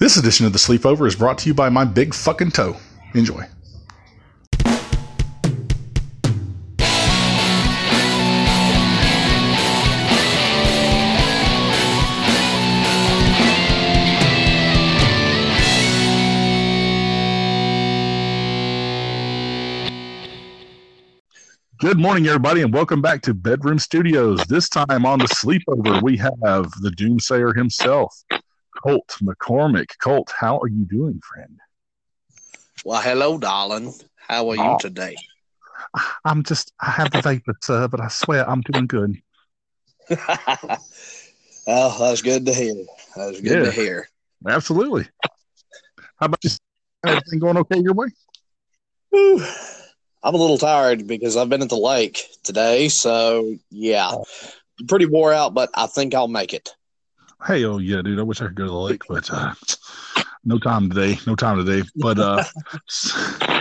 [0.00, 2.76] This edition of The Sleepover is brought to you by my big fucking toe.
[3.14, 3.46] Enjoy.
[21.78, 24.44] Good morning, everybody, and welcome back to Bedroom Studios.
[24.46, 28.12] This time on the sleepover, we have the Doomsayer himself,
[28.84, 29.92] Colt McCormick.
[29.98, 31.58] Colt, how are you doing, friend?
[32.84, 33.94] Well, hello, darling.
[34.16, 34.78] How are you Oh.
[34.78, 35.16] today?
[36.26, 39.22] I'm just, I have the vapor, sir, but I swear I'm doing good.
[41.66, 42.74] oh, that's good to hear.
[43.16, 43.64] That's good Yeah.
[43.64, 44.10] to hear.
[44.46, 45.08] Absolutely.
[46.16, 46.50] How about you?
[47.06, 48.08] Everything going okay your way?
[49.10, 49.46] Whew.
[50.22, 52.88] I'm a little tired because I've been at the lake today.
[52.90, 54.24] So, yeah, oh.
[54.88, 56.74] pretty wore out, but I think I'll make it.
[57.46, 58.18] Hey, oh yeah, dude.
[58.18, 59.52] I wish I could go to the lake, but uh,
[60.44, 61.18] no time today.
[61.26, 61.86] No time today.
[61.96, 62.42] But uh,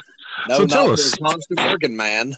[0.50, 1.16] No, So tell us.
[1.16, 2.36] constant working man.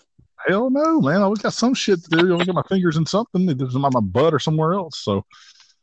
[0.48, 1.18] hell no, man.
[1.22, 2.30] I always got some shit to do.
[2.30, 3.48] I always got my fingers in something.
[3.50, 5.00] It doesn't my butt or somewhere else.
[5.00, 5.26] So,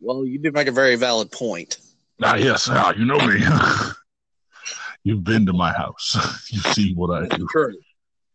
[0.00, 1.78] Well, you do make a very valid point.
[2.22, 3.40] ah, yes, ah, you know me.
[5.04, 6.16] You've been to my house.
[6.52, 7.46] You've seen what I do.
[7.50, 7.74] True.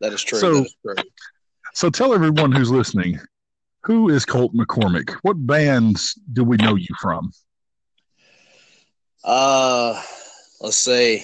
[0.02, 0.40] That is true.
[0.40, 0.96] So- that is true.
[1.74, 3.20] So tell everyone who's listening,
[3.88, 5.12] who is Colt McCormick?
[5.22, 7.32] What bands do we know you from?
[9.24, 10.02] Uh,
[10.60, 11.24] let's see.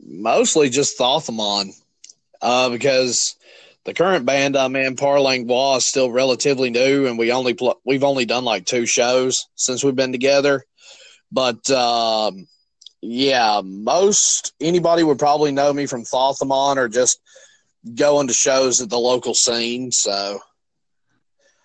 [0.00, 1.72] Mostly just Thothamon,
[2.40, 3.36] uh, because
[3.84, 8.04] the current band I'm in, Parlangbois, is still relatively new, and we only pl- we've
[8.04, 10.64] only done like two shows since we've been together.
[11.30, 12.46] But um,
[13.02, 17.20] yeah, most anybody would probably know me from Thothamon or just
[17.94, 19.92] going to shows at the local scene.
[19.92, 20.40] So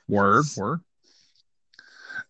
[0.08, 0.82] Word, word.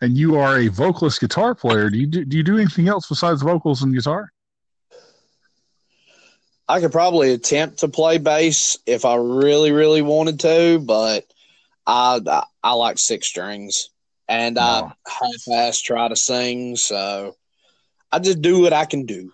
[0.01, 1.89] And you are a vocalist guitar player.
[1.89, 4.31] Do you do, do you do anything else besides vocals and guitar?
[6.67, 11.25] I could probably attempt to play bass if I really, really wanted to, but
[11.85, 13.89] I I, I like six strings,
[14.29, 14.93] and Wow.
[15.05, 16.75] I half-ass try to sing.
[16.77, 17.35] So
[18.11, 19.33] I just do what I can do.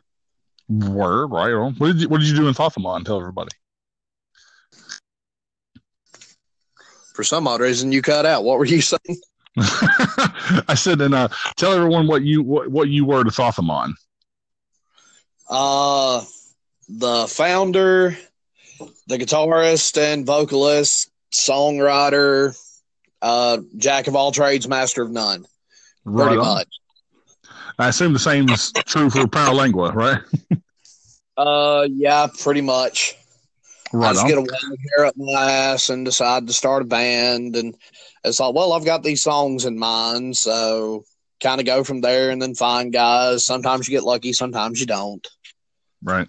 [0.69, 1.75] Word, right on.
[1.75, 3.05] What did you What did you do in Thothamon?
[3.05, 3.51] Tell everybody.
[7.17, 8.43] For some odd reason, you cut out.
[8.43, 9.19] What were you saying?
[9.57, 13.93] I said, and uh, tell everyone what you what, what you were to Thothamon.
[15.49, 16.23] Uh,
[16.87, 18.15] the founder,
[19.07, 22.55] the guitarist and vocalist, songwriter,
[23.23, 25.43] uh, jack of all trades, master of none.
[26.05, 26.45] Right Pretty on.
[26.45, 26.69] much.
[27.79, 30.21] I assume the same is true for Paralingua, right?
[31.39, 33.15] Uh, yeah, pretty much.
[33.93, 34.27] I Right just on.
[34.27, 37.55] get a wild hair up my ass and decide to start a band.
[37.55, 37.75] And
[38.23, 40.35] it's like, well, I've got these songs in mind.
[40.37, 41.03] So
[41.41, 43.45] kind of go from there and then find guys.
[43.45, 45.25] Sometimes you get lucky, sometimes you don't.
[46.03, 46.27] Right.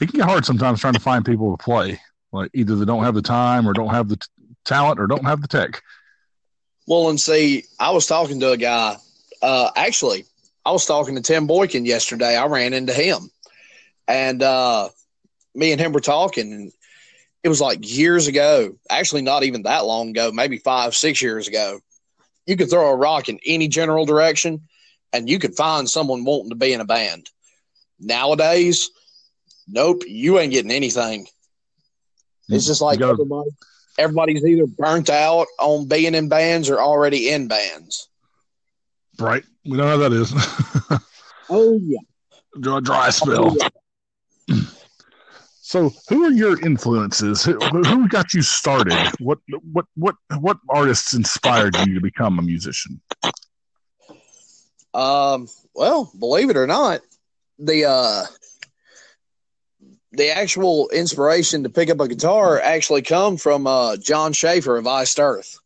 [0.00, 2.00] It can get hard sometimes trying to find people to play.
[2.32, 4.26] Like either they don't have the time or don't have the t-
[4.64, 5.82] talent or don't have the tech.
[6.86, 8.96] Well, and see, I was talking to a guy.
[9.40, 10.24] Uh, actually,
[10.66, 12.36] I was talking to Tim Boykin yesterday.
[12.36, 13.30] I ran into him.
[14.08, 14.88] And uh,
[15.54, 16.52] me and him were talking.
[16.52, 16.72] And
[17.42, 18.76] it was like years ago.
[18.90, 21.80] Actually, not even that long ago, maybe five, six years ago.
[22.46, 24.62] You could throw a rock in any general direction
[25.12, 27.30] and you could find someone wanting to be in a band.
[28.00, 28.90] Nowadays,
[29.68, 31.26] nope, you ain't getting anything.
[32.48, 33.50] It's just like everybody,
[33.96, 38.08] everybody's either burnt out on being in bands or already in bands.
[39.18, 39.44] right.
[39.64, 40.32] We know how that is.
[41.50, 41.98] Oh yeah.
[42.58, 43.54] dry, dry spell.
[45.74, 47.42] So, who are your influences?
[47.42, 48.96] Who, who got you started?
[49.18, 49.40] What
[49.72, 53.00] what what what artists inspired you to become a musician?
[54.94, 55.48] Um.
[55.74, 57.00] Well, believe it or not,
[57.58, 58.22] the uh,
[60.12, 64.86] the actual inspiration to pick up a guitar actually come from uh, Jon Schaffer of
[64.86, 65.58] Iced Earth.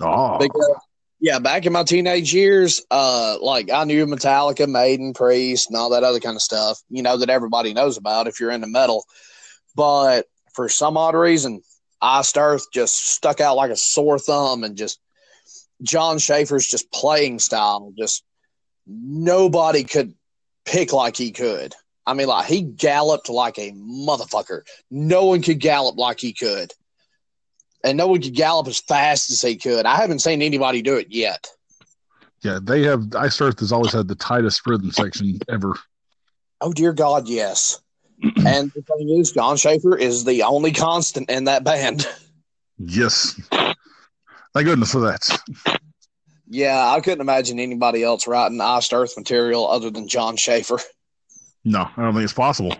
[0.00, 0.76] Oh, Because,
[1.20, 5.90] yeah, back in my teenage years, uh, like I knew Metallica, Maiden, Priest, and all
[5.90, 6.80] that other kind of stuff.
[6.88, 9.04] You know that everybody knows about if you're into metal.
[9.74, 11.62] But for some odd reason,
[12.00, 15.00] Iced Earth just stuck out like a sore thumb, and just
[15.82, 18.24] Jon Schaffer's just playing style, just
[18.86, 20.14] nobody could
[20.64, 21.74] pick like he could.
[22.04, 24.62] I mean, like he galloped like a motherfucker.
[24.90, 26.72] No one could gallop like he could
[27.84, 29.86] and no one could gallop as fast as he could.
[29.86, 31.48] I haven't seen anybody do it yet.
[32.42, 32.58] yeah.
[32.62, 35.74] They have Iced Earth has always had the tightest rhythm section ever.
[36.60, 37.80] Oh dear God, yes.
[38.46, 42.06] and the thing is, Jon Schaffer is the only constant in that band.
[42.78, 43.40] Yes.
[43.50, 45.40] Thank goodness for that.
[46.48, 50.78] Yeah, I couldn't imagine anybody else writing iced earth material other than Jon Schaffer.
[51.64, 52.76] No, I don't think it's possible.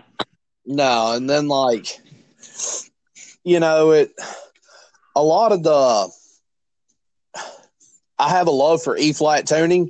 [0.65, 1.99] No, and then like
[3.43, 4.13] you know, it
[5.15, 6.09] a lot of the
[8.19, 9.89] I have a love for E flat tuning.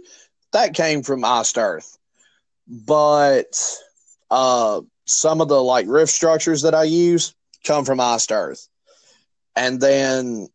[0.53, 1.97] That came from Iced Earth.
[2.67, 3.59] But
[4.31, 7.33] uh some of the like riff structures that I use
[7.65, 8.67] come from Iced Earth.
[9.55, 10.47] And then,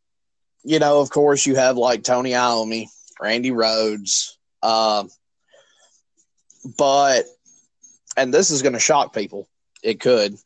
[0.65, 2.87] you know, of course you have like Tony Iommi,
[3.21, 4.33] Randy Rhoads.
[4.63, 5.05] uh,
[6.77, 7.25] but
[8.17, 9.49] and this is going to shock people.
[9.83, 10.37] It could.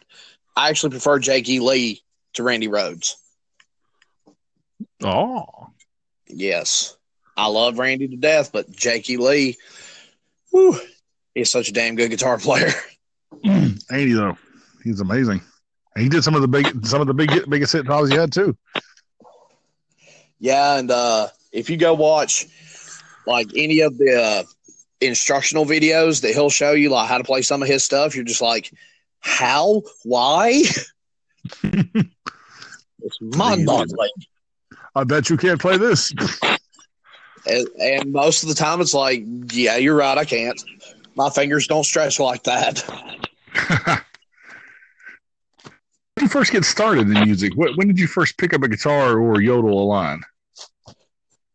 [0.55, 1.59] I actually prefer Jake E.
[1.59, 2.03] Lee
[2.35, 3.15] to Randy Rhoads.
[5.03, 5.69] Oh,
[6.29, 6.97] Yes.
[7.37, 9.17] I love Randy to death, but Jake E.
[9.17, 9.57] Lee,
[10.51, 10.79] whew,
[11.35, 12.73] he's such a damn good guitar player.
[13.91, 14.37] he though?
[14.83, 15.41] He's amazing.
[15.95, 18.17] And he did some of the big, some of the big, biggest hit probably he
[18.17, 18.57] had too.
[20.39, 22.47] Yeah, and uh, if you go watch
[23.27, 24.43] like any of the uh,
[25.01, 28.25] instructional videos that he'll show you, like how to play some of his stuff, you're
[28.25, 28.73] just like,
[29.21, 29.83] how?
[30.03, 30.63] Why?
[31.63, 34.11] it's mind boggling.
[34.95, 36.13] I bet you can't play this.
[37.47, 40.19] And, and most of the time, it's like, yeah, you're right.
[40.19, 40.63] I can't.
[41.15, 42.85] My fingers don't stretch like that.
[43.69, 43.99] When
[46.17, 47.53] did you first get started in music?
[47.57, 50.23] When did you first pick up a guitar or yodel a line?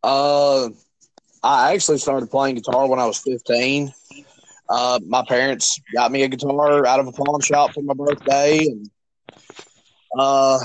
[0.03, 0.69] Uh,
[1.43, 3.93] I actually started playing guitar when I was 15.
[4.69, 8.57] Uh, my parents got me a guitar out of a pawn shop for my birthday,
[8.59, 8.89] and
[10.17, 10.59] uh,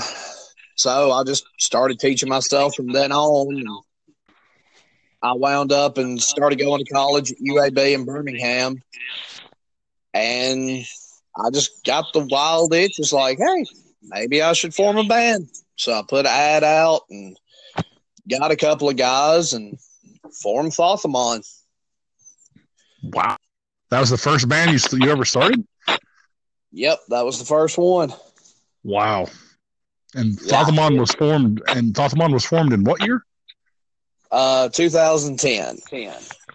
[0.75, 3.63] so I just started teaching myself from then on.
[5.21, 8.81] I wound up and started going to college at UAB in Birmingham,
[10.13, 10.85] and
[11.35, 12.99] I just got the wild itch.
[12.99, 13.65] It's like, hey,
[14.03, 15.49] maybe I should form a band.
[15.75, 17.37] So I put an ad out and
[18.29, 19.77] got a couple of guys and
[20.41, 21.43] formed Thothamon.
[23.03, 23.37] Wow,
[23.89, 25.65] that was the first band you you ever started.
[26.71, 28.13] Yep, that was the first one.
[28.83, 29.27] Wow,
[30.15, 30.63] and Yeah.
[30.63, 31.61] Thothamon was formed.
[31.67, 33.25] And Thothamon was formed in what year?
[34.31, 35.79] Uh, 2010.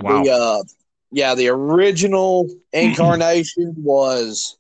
[0.00, 0.62] Wow, The, uh,
[1.10, 4.56] yeah, the original incarnation was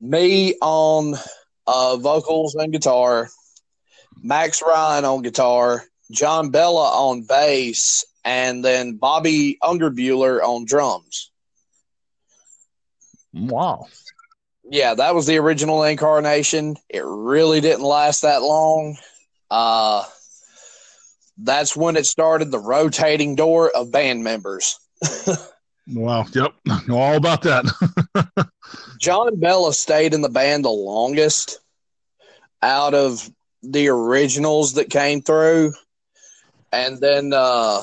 [0.00, 1.14] me on
[1.66, 3.28] uh, vocals and guitar,
[4.22, 11.30] Max Ryan on guitar, John Bella on bass, and then Bobby Underbuehler on drums.
[13.32, 13.86] wow.
[14.68, 16.76] Yeah, that was the original incarnation.
[16.88, 18.96] It really didn't last that long.
[19.48, 20.02] Uh,
[21.38, 24.80] that's when it started the rotating door of band members.
[25.88, 26.26] Wow.
[26.32, 26.54] Yep.
[26.88, 27.64] Know all about that.
[29.00, 31.60] John Bella stayed in the band the longest
[32.62, 33.30] out of
[33.62, 35.74] the originals that came through.
[36.72, 37.82] And then uh,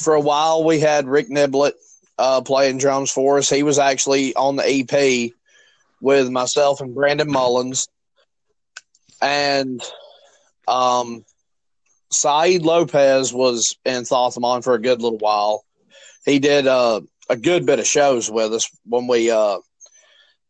[0.00, 1.72] for a while, we had Rick Niblett
[2.16, 3.50] uh, playing drums for us.
[3.50, 5.32] He was actually on the EP
[6.00, 7.88] with myself and Brandon Mullins.
[9.20, 9.82] And
[10.68, 11.24] um,
[12.14, 15.64] Saeed Lopez was in Thothamon for a good little while.
[16.24, 19.58] He did uh, a good bit of shows with us when we uh,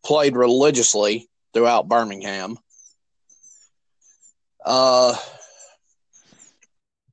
[0.04, 2.58] played religiously throughout Birmingham.
[4.64, 5.14] Uh,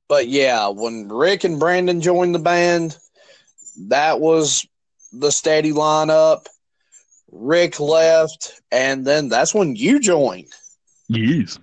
[0.08, 2.96] but yeah, when Rick and Brandon joined the band,
[3.88, 4.66] that was
[5.12, 6.46] the steady lineup.
[7.30, 10.52] Rick left, and then that's when you joined.
[11.10, 11.58] Jeez.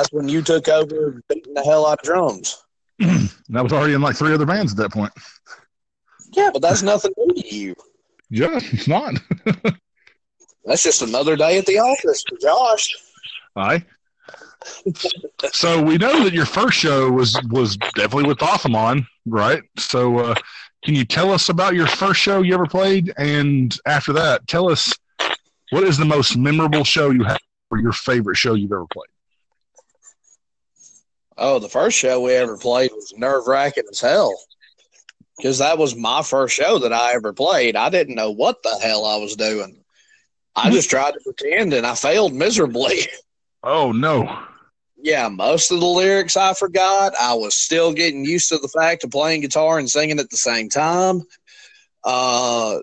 [0.00, 2.64] That's when you took over beating the hell out of drums.
[3.50, 5.12] That was already in like three other bands at that point.
[6.32, 7.74] Yeah, but that's nothing new to you.
[8.30, 9.20] Yeah, it's not.
[10.64, 12.86] That's just another day at the office for Josh.
[13.56, 13.84] Aye.
[15.50, 19.62] so we know that your first show was was definitely with Thothamon, right?
[19.76, 20.34] So uh,
[20.84, 24.70] can you tell us about your first show you ever played, and after that, tell
[24.70, 24.94] us
[25.70, 27.38] what is the most memorable show you had,
[27.72, 29.08] or your favorite show you've ever played?
[31.40, 34.32] Oh, the first show we ever played was nerve wracking as hell.
[35.36, 37.74] Because that was my first show that I ever played.
[37.74, 39.82] I didn't know what the hell I was doing.
[40.54, 43.00] I just tried to pretend and I failed miserably.
[43.62, 44.46] Oh no!
[45.02, 47.14] yeah, most of the lyrics I forgot.
[47.18, 50.36] I was still getting used to the fact of playing guitar and singing at the
[50.36, 51.22] same time.
[52.04, 52.78] Uh,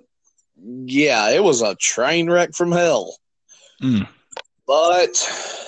[0.59, 3.17] yeah, it was a train wreck from hell.
[3.81, 4.07] Mm.
[4.65, 5.65] But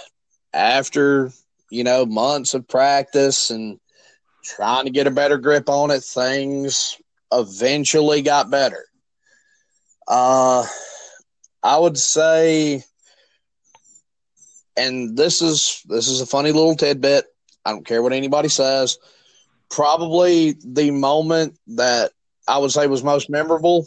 [0.54, 1.32] after,
[1.72, 3.80] you know, months of practice and
[4.44, 6.98] trying to get a better grip on it, things
[7.32, 8.86] eventually got better.
[10.08, 10.66] Uh,
[11.64, 12.84] I would say
[14.78, 17.26] and this is this is a funny little tidbit.
[17.66, 18.98] I don't care what anybody says.
[19.70, 22.12] probably the moment that
[22.48, 23.86] I would say was most memorable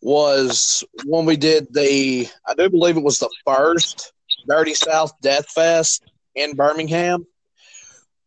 [0.00, 4.12] was when we did the, I do believe it was the first
[4.48, 6.04] Dirty South Death Fest
[6.36, 7.26] in Birmingham.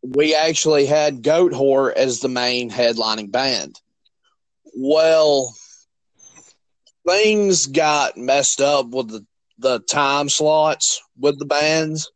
[0.02, 3.80] We actually had Goat Goatwhore as the main headlining band.
[4.76, 5.54] Well,
[7.08, 9.26] things got messed up with the,
[9.58, 12.12] the time slots with the bands.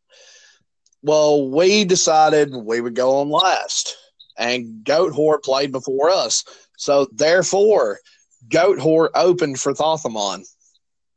[1.02, 3.96] Well, we decided we would go on last,
[4.38, 6.42] and Goat Goatwhore played before us.
[6.78, 8.00] So, therefore,
[8.48, 10.44] Goat Goatwhore opened for Thothamon.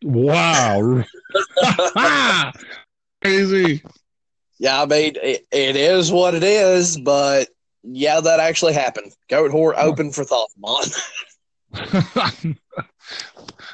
[0.03, 1.05] Wow.
[3.21, 3.81] Crazy.
[4.59, 7.49] Yeah, I mean, it, it is what it is, but
[7.83, 9.13] yeah, that actually happened.
[9.29, 10.97] Goatwhore open for Thothamon.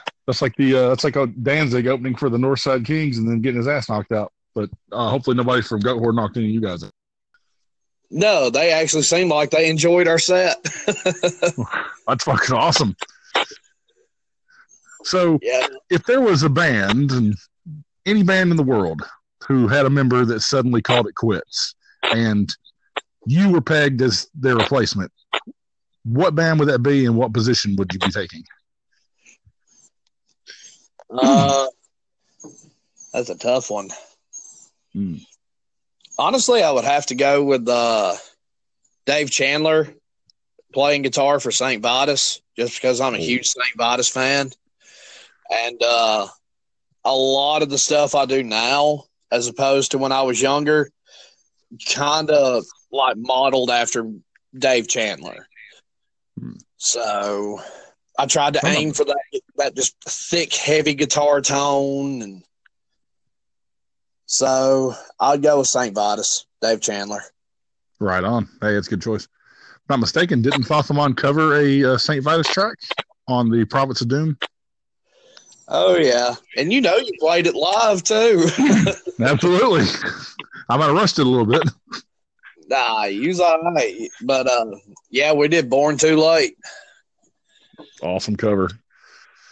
[0.27, 3.41] that's like the uh, that's like a Danzig opening for the Northside Kings and then
[3.41, 4.31] getting his ass knocked out.
[4.55, 6.91] But uh, hopefully nobody from Goatwhore knocked any of you guys out.
[8.11, 10.61] No, they actually seemed like they enjoyed our set.
[12.07, 12.95] That's fucking awesome.
[15.03, 15.67] So, yeah.
[15.89, 17.35] if there was a band, and
[18.05, 19.01] any band in the world,
[19.47, 22.53] who had a member that suddenly called it quits, and
[23.25, 25.11] you were pegged as their replacement,
[26.03, 28.43] what band would that be, and what position would you be taking?
[31.09, 31.67] Uh,
[33.13, 33.89] that's a tough one.
[34.93, 35.17] Hmm.
[36.17, 38.15] Honestly, I would have to go with uh,
[39.05, 39.93] Dave Chandler
[40.73, 41.81] playing guitar for St.
[41.81, 43.77] Vitus, just because I'm a huge St.
[43.77, 44.51] Vitus fan.
[45.51, 46.27] And uh,
[47.05, 50.89] a lot of the stuff I do now, as opposed to when I was younger,
[51.93, 54.09] kind of like modeled after
[54.57, 55.47] Dave Chandler.
[56.39, 56.53] Hmm.
[56.77, 57.59] So
[58.17, 62.43] I tried to aim for that that just thick, heavy guitar tone, and
[64.27, 67.23] so I'd go with Saint Vitus, Dave Chandler.
[67.99, 68.47] Right on.
[68.61, 69.23] Hey, it's a good choice.
[69.23, 72.77] If not mistaken, didn't Thothamon cover a uh, Saint Vitus track
[73.27, 74.37] on the Prophets of Doom?
[75.67, 78.47] Oh yeah, and you know you played it live too.
[79.19, 79.85] Absolutely.
[80.69, 81.63] I might have rusted a little bit.
[82.67, 84.75] Nah, you was all right, but uh,
[85.09, 86.57] yeah, we did "Born Too Late."
[88.01, 88.69] Awesome cover.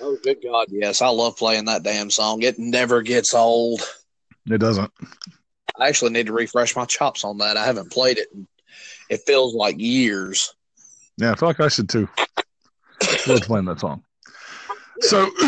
[0.01, 2.41] Oh, good God, yes, I love playing that damn song.
[2.41, 3.81] It never gets old.
[4.47, 4.91] It doesn't.
[5.79, 7.55] I actually need to refresh my chops on that.
[7.55, 8.27] I haven't played it.
[9.09, 10.53] It feels like years.
[11.17, 12.09] Yeah, I feel like I should too.
[13.27, 14.03] Love playing that song.
[14.99, 15.29] So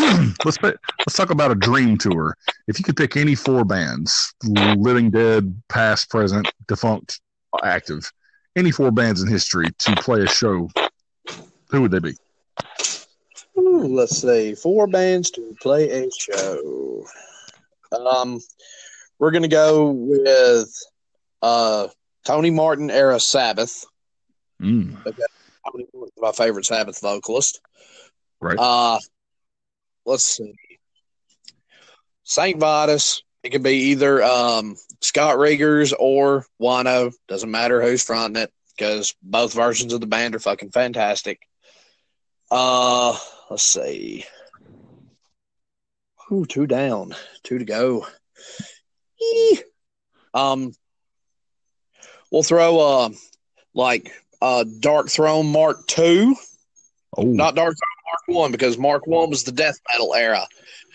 [0.44, 2.36] let's let's talk about a dream tour.
[2.66, 7.20] If you could pick any four bands, living, dead, past, present, defunct,
[7.62, 8.10] active,
[8.56, 10.68] any four bands in history to play a show,
[11.70, 12.16] who would they be?
[13.58, 17.04] Ooh, let's see, four bands to play a show.
[17.92, 18.40] Um,
[19.18, 20.72] we're gonna go with
[21.42, 21.88] uh
[22.24, 23.84] Tony Martin era Sabbath.
[24.60, 24.96] Mm.
[25.04, 27.60] Tony Martin, my favorite Sabbath vocalist.
[28.40, 28.58] Right.
[28.58, 28.98] Uh,
[30.04, 30.54] let's see.
[32.24, 32.58] St.
[32.58, 33.22] Vitus.
[33.42, 37.12] It could be either um, Scott Reagers or Wino.
[37.28, 41.40] Doesn't matter who's fronting it because both versions of the band are fucking fantastic.
[42.50, 43.18] Uh,
[43.50, 44.24] let's see.
[46.32, 48.06] Ooh, two down, two to go.
[49.20, 49.60] Eee.
[50.32, 50.72] Um,
[52.30, 53.10] we'll throw uh
[53.74, 56.34] like uh Darkthrone Mark Two,
[57.16, 60.46] oh, not Darkthrone Mark One because Mark One was the death metal era,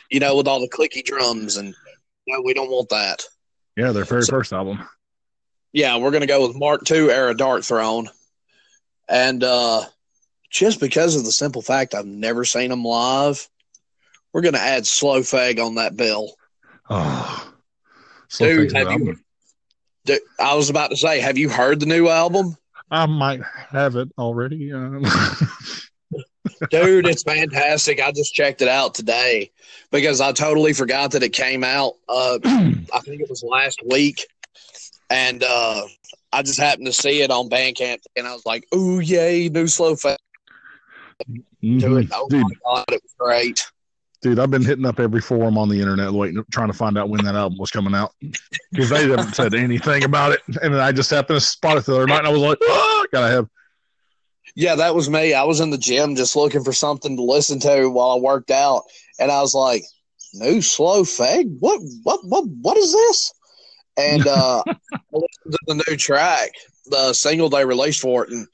[0.09, 1.73] you know, with all the clicky drums and
[2.27, 3.23] no, we don't want that.
[3.75, 4.88] yeah, their very so- first album.
[5.71, 8.07] Yeah, we're gonna go with Mark Two era Darkthrone,
[9.07, 9.83] and uh
[10.49, 13.47] just because of the simple fact I've never seen them live,
[14.33, 16.33] we're gonna add Slough Feg on that bill.
[16.89, 17.53] Oh,
[18.29, 19.15] Slow Dude, have you-
[20.05, 22.55] Dude, I was about to say, have you heard the new album?
[22.89, 24.73] I might have it already.
[24.73, 25.03] Um,
[26.70, 28.01] Dude, it's fantastic.
[28.01, 29.51] I just checked it out today
[29.92, 31.94] because I totally forgot that it came out.
[32.08, 34.25] Uh, I think it was last week,
[35.10, 35.84] and uh,
[36.34, 39.68] I just happened to see it on Bandcamp, and I was like, "Ooh, yay, new
[39.68, 40.18] Slough Feg
[41.25, 42.04] to mhm.
[42.04, 43.66] it." Oh dude, my god, it was great.
[44.22, 47.10] dude, I've been hitting up every forum on the internet, waiting, trying to find out
[47.10, 48.13] when that album was coming out
[48.72, 50.42] because they haven't said anything about it.
[50.62, 52.58] And then I just happened to spot it the other night, and I was like,
[52.62, 53.48] oh, gotta have.
[54.56, 55.34] Yeah, that was me.
[55.34, 58.51] I was in the gym just looking for something to listen to while I worked
[58.51, 58.84] out,
[59.20, 59.84] and I was like,
[60.34, 61.58] "New Slough Feg?
[61.60, 61.82] What?
[62.03, 62.22] What?
[62.24, 62.46] What?
[62.48, 63.34] What is this?"
[63.98, 66.51] And uh, I listened to the new track,
[66.88, 68.48] the single they released for it, and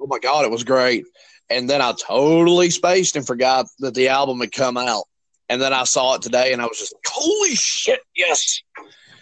[0.00, 1.04] oh my god, it was great.
[1.50, 5.04] And then I totally spaced and forgot that the album had come out.
[5.50, 8.62] And then I saw it today, and I was just like, "Holy shit, yes!"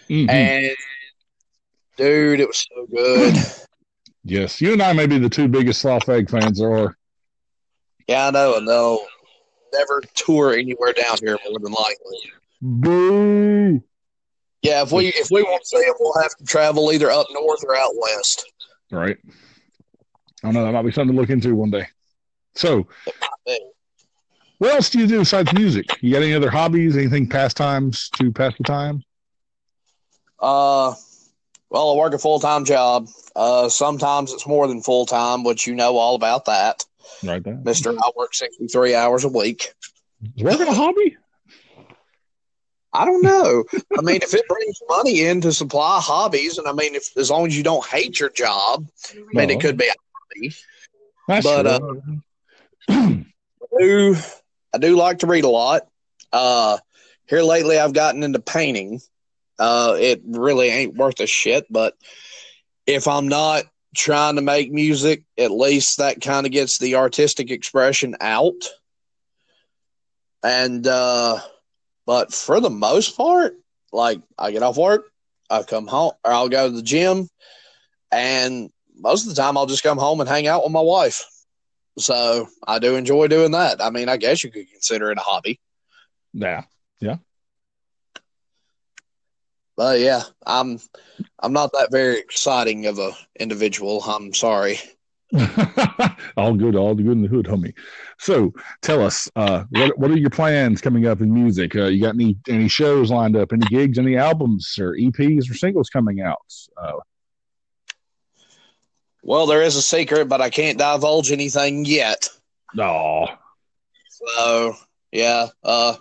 [0.09, 0.29] Mhm.
[0.29, 0.75] And
[1.97, 3.35] dude, it was so good.
[4.23, 6.97] Yes, you and I may be the two biggest Slough Feg fans there are.
[8.07, 9.05] Yeah, I know, and they'll
[9.73, 12.31] never tour anywhere down here more than likely.
[12.61, 13.83] Boo!
[14.61, 17.27] Yeah, if we if we want to see them, we'll have to travel either up
[17.31, 18.49] north or out west.
[18.91, 19.17] Right.
[20.41, 20.63] I don't know.
[20.63, 21.87] That might be something to look into one day.
[22.55, 22.87] So,
[24.57, 25.85] what else do you do besides music?
[26.01, 26.95] You got any other hobbies?
[26.95, 29.03] Anything pastimes to pass the time?
[30.39, 30.93] Uh,
[31.73, 33.07] well, I work a full time job.
[33.35, 36.85] Uh, sometimes it's more than full time, which you know all about that,
[37.23, 37.59] Right there.
[37.65, 37.91] Mister.
[37.91, 39.73] I work sixty three hours a week.
[40.37, 41.17] Is working a hobby?
[42.95, 43.63] I don't know.
[43.97, 47.31] I mean, if it brings money in to supply hobbies, and I mean, if as
[47.31, 49.53] long as you don't hate your job, I mean, No.
[49.55, 50.55] it could be a hobby.
[51.27, 52.21] That's But, true.
[52.89, 53.25] I
[53.79, 54.15] do
[54.73, 55.87] I do like to read a lot.
[56.31, 56.77] Uh,
[57.27, 59.01] here lately, I've gotten into painting.
[59.59, 61.95] Uh, it really ain't worth a shit, but
[62.87, 67.51] if I'm not trying to make music, at least that kind of gets the artistic
[67.51, 68.69] expression out.
[70.41, 71.39] And uh,
[72.05, 73.55] but for the most part,
[73.91, 75.05] like I get off work,
[75.49, 77.29] I come home, or I'll go to the gym,
[78.11, 81.23] and most of the time I'll just come home and hang out with my wife.
[81.97, 83.81] So I do enjoy doing that.
[83.81, 85.59] I mean, I guess you could consider it a hobby.
[86.33, 86.63] Yeah.
[86.99, 87.17] Yeah.
[89.75, 90.79] But yeah, I'm
[91.39, 94.01] I'm not that very exciting of a individual.
[94.01, 94.79] I'm sorry.
[96.37, 97.73] all good, all good in the hood, homie.
[98.19, 98.53] So,
[98.83, 101.75] tell us, uh, what what are your plans coming up in music?
[101.75, 103.51] Uh, you got any any shows lined up?
[103.51, 103.97] Any gigs?
[103.97, 106.37] Any albums or EPs or singles coming out?
[106.77, 106.99] Uh,
[109.23, 112.29] Well, there is a secret, but I can't divulge anything yet.
[112.75, 113.27] no,
[114.09, 114.75] So
[115.11, 115.95] yeah, uh,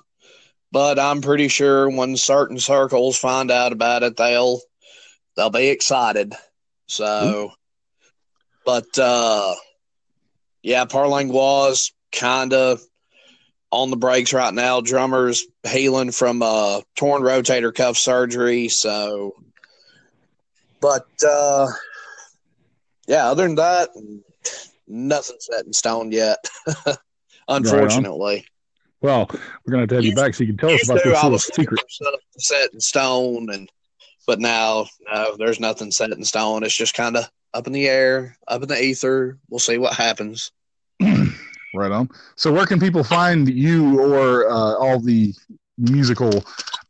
[0.73, 4.61] but I'm pretty sure when certain circles find out about it, they'll
[5.37, 6.35] they'll be excited.
[6.89, 7.53] So,
[8.65, 9.55] but uh,
[10.63, 12.81] yeah, Parlangois kind of
[13.71, 14.81] on the brakes right now.
[14.81, 18.69] Drummers healing from uh, torn rotator cuff surgery.
[18.69, 19.35] So,
[20.81, 21.69] but uh,
[23.07, 23.91] yeah, other than that,
[24.89, 26.39] nothing set in stone yet.
[27.49, 28.47] Unfortunately.
[29.03, 31.23] Well, we're gonna have to have you back so you can tell us about this
[31.23, 31.81] little secret.
[32.39, 33.69] set in stone, and
[34.27, 36.63] but now no, there's nothing set in stone.
[36.63, 39.39] It's just kind of up in the air, up in the ether.
[39.49, 40.51] We'll see what happens.
[41.75, 42.11] Right on.
[42.37, 45.33] So, where can people find you or uh, all the
[45.79, 46.31] musical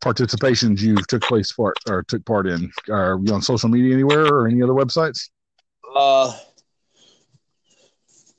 [0.01, 2.69] participations you took place part or took part in?
[2.89, 5.29] Are you on social media anywhere or any other websites?
[5.95, 6.33] Uh,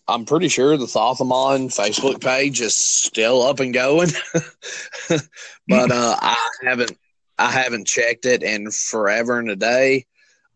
[0.06, 4.10] I'm pretty sure the Thothamon Facebook page is still up and going,
[5.08, 6.92] but uh, I haven't
[7.38, 10.06] I haven't checked it in forever and a day.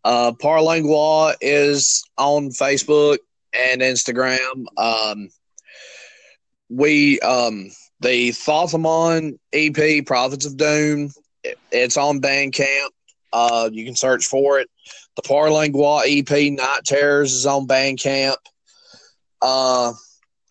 [0.05, 3.17] Uh, Parlangois is on Facebook
[3.53, 4.65] and Instagram.
[4.77, 5.29] Um,
[6.69, 11.11] we um, the Thothamon EP Prophets of Doom.
[11.43, 12.89] it- it's on Bandcamp.
[13.33, 14.69] Uh, you can search for it.
[15.15, 18.35] The Parlangois EP Night Terrors is on Bandcamp.
[19.41, 19.93] Uh,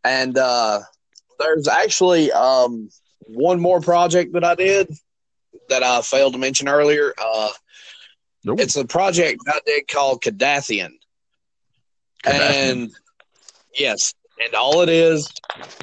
[0.04, 0.80] and uh,
[1.38, 2.88] there's actually um,
[3.20, 4.92] one more project that I did
[5.68, 7.12] that I failed to mention earlier.
[7.18, 7.50] Uh,
[8.44, 8.60] Nope.
[8.60, 10.92] it's a project I did called Cadathian.
[12.24, 12.90] And
[13.76, 15.28] yes, and all it is,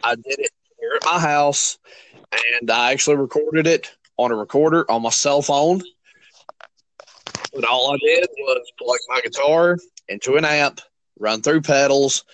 [0.03, 1.77] I did it here at my house,
[2.59, 5.81] and I actually recorded it on a recorder on my cell phone.
[7.53, 9.77] But all I did was plug my guitar
[10.09, 10.81] into an amp,
[11.19, 12.25] run through pedals,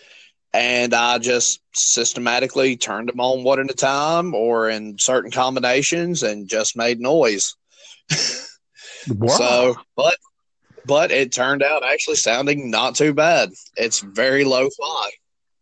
[0.54, 6.24] and I just systematically turned them on one at a time or in certain combinations
[6.24, 7.56] and just made noise.
[9.10, 9.36] Wow.
[9.36, 10.16] So, but
[10.86, 13.50] but it turned out actually sounding not too bad.
[13.76, 15.10] It's very low fi,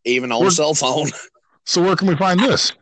[0.06, 1.10] even on We're- cell phone.
[1.66, 2.74] so, where can we find this?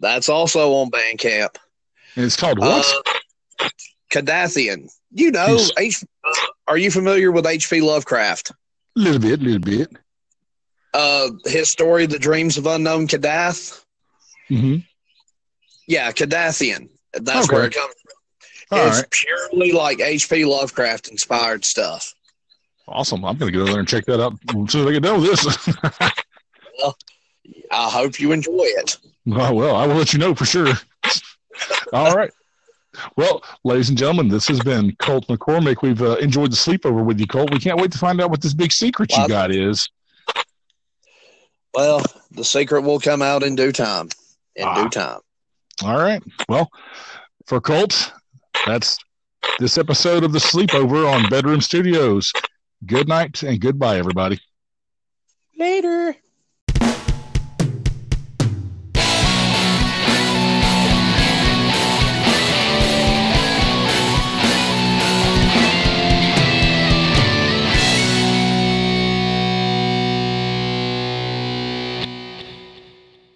[0.00, 1.56] That's also on Bandcamp.
[2.16, 2.84] And it's called what?
[3.60, 3.68] Uh,
[4.10, 4.88] Cadathian.
[5.12, 6.32] You know, H, uh,
[6.66, 7.82] are you familiar with H.P.
[7.82, 8.50] Lovecraft?
[8.50, 8.54] A
[9.00, 9.96] little bit, a little bit.
[10.94, 13.82] Uh, his story, The Dreams of Unknown Kadath.
[14.48, 14.76] hmm
[15.86, 16.88] Yeah, Cadathian.
[17.14, 17.56] That's Okay.
[17.56, 18.78] where it comes from.
[18.78, 19.10] All it's right.
[19.50, 20.44] purely like H.P.
[20.44, 22.14] Lovecraft inspired stuff.
[22.88, 23.24] Awesome.
[23.24, 25.02] I'm going to go over there and check that out as soon as I get
[25.02, 25.76] done with this.
[26.78, 26.96] well,
[27.70, 28.96] I hope you enjoy it.
[29.30, 30.68] oh, well, I will let you know for sure.
[31.92, 32.30] All right.
[33.16, 35.80] Well, ladies and gentlemen, this has been Colt McCormick.
[35.82, 37.50] We've uh, enjoyed the sleepover with you, Colt.
[37.50, 39.88] We can't wait to find out what this big secret you got is.
[41.74, 44.08] Well, the secret will come out in due time.
[44.56, 44.82] In Ah.
[44.82, 45.20] due time.
[45.84, 46.22] All right.
[46.48, 46.70] Well,
[47.46, 48.12] for Colt,
[48.66, 48.98] that's
[49.58, 52.32] this episode of the sleepover on Bedroom Studios.
[52.86, 54.40] Good night and goodbye, everybody.
[55.58, 56.16] Later.